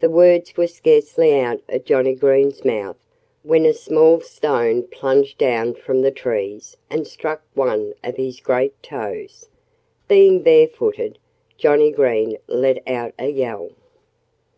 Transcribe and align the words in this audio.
The 0.00 0.10
words 0.10 0.54
were 0.58 0.66
scarcely 0.66 1.32
out 1.40 1.62
of 1.70 1.86
Johnnie 1.86 2.14
Green's 2.14 2.66
mouth 2.66 2.98
when 3.42 3.64
a 3.64 3.72
small 3.72 4.20
stone 4.20 4.82
plunged 4.82 5.38
down 5.38 5.72
from 5.72 6.02
the 6.02 6.10
trees 6.10 6.76
and 6.90 7.06
struck 7.06 7.42
one 7.54 7.94
of 8.04 8.18
his 8.18 8.40
great 8.40 8.74
toes. 8.82 9.48
Being 10.06 10.40
barefooted, 10.42 11.18
Johnnie 11.56 11.92
Green 11.92 12.36
let 12.46 12.86
out 12.86 13.14
a 13.18 13.28
yell. 13.30 13.70